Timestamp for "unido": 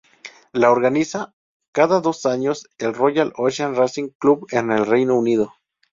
5.15-5.53